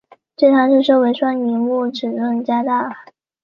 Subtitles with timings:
[0.35, 3.05] 最大特色为双萤幕尺寸加大。